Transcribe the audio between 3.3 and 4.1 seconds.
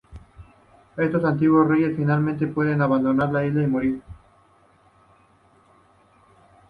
la isla y morir.